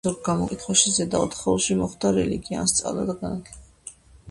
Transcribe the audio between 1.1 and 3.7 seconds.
ოთხეულში მოხვდა რელიგია, ან სწავლა-განათლება.